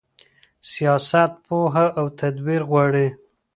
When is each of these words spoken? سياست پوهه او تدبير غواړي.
سياست 0.71 1.31
پوهه 1.45 1.85
او 1.99 2.05
تدبير 2.21 2.61
غواړي. 2.69 3.07